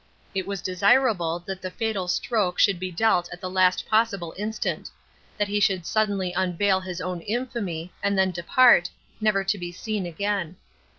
It 0.33 0.47
was 0.47 0.63
desirable 0.63 1.37
that 1.45 1.61
the 1.61 1.69
fatal 1.69 2.07
stroke 2.07 2.57
should 2.57 2.79
be 2.79 2.89
dealt 2.89 3.29
at 3.31 3.39
the 3.39 3.51
last 3.51 3.85
possible 3.87 4.33
instant; 4.35 4.89
that 5.37 5.47
he 5.47 5.59
should 5.59 5.85
suddenly 5.85 6.33
unveil 6.33 6.79
his 6.79 7.01
own 7.01 7.21
infamy, 7.21 7.93
and 8.01 8.17
then 8.17 8.31
depart, 8.31 8.89
never 9.19 9.43
to 9.43 9.59
be 9.59 9.71
seen 9.71 10.07
again. 10.07 10.55